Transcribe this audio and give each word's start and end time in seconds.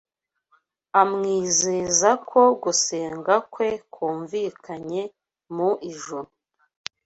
amwizeza 1.01 2.09
ko 2.29 2.41
gusenga 2.63 3.33
kwe 3.53 3.69
kumvikanye 3.93 5.01
mu 5.55 5.69
ijuru 5.91 6.29